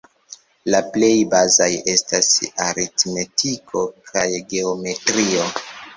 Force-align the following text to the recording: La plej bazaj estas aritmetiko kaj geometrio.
La 0.75 0.79
plej 0.93 1.17
bazaj 1.33 1.67
estas 1.93 2.31
aritmetiko 2.69 3.85
kaj 4.11 4.27
geometrio. 4.55 5.45